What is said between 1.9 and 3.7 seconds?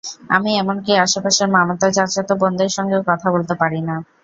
চাচাতো বোনদের সঙ্গেও কথা বলতে